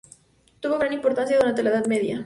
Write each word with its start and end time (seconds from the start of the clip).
Tuvo 0.61 0.79
gran 0.79 0.93
importancia 0.93 1.37
durante 1.37 1.61
la 1.61 1.69
Edad 1.69 1.85
Media. 1.85 2.19